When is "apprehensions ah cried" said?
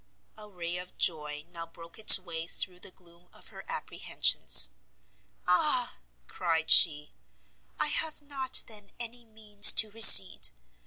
3.67-6.71